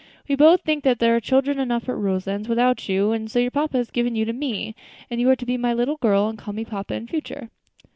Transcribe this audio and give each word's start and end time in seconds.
"We 0.27 0.33
both 0.33 0.61
think 0.61 0.83
that 0.83 0.97
there 0.97 1.15
are 1.15 1.19
children 1.19 1.59
enough 1.59 1.87
at 1.87 1.95
Roselands 1.95 2.49
without 2.49 2.89
you; 2.89 3.11
and 3.11 3.29
so 3.29 3.37
your 3.37 3.51
papa 3.51 3.77
has 3.77 3.91
given 3.91 4.15
you 4.15 4.25
to 4.25 4.33
me; 4.33 4.73
and 5.11 5.21
you 5.21 5.29
are 5.29 5.35
to 5.35 5.45
be 5.45 5.57
my 5.57 5.75
little 5.75 5.97
girl, 5.97 6.27
and 6.27 6.39
call 6.39 6.55
me 6.55 6.65
papa 6.65 6.95
in 6.95 7.05
future." 7.05 7.51